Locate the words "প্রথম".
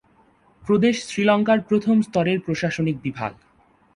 1.61-1.95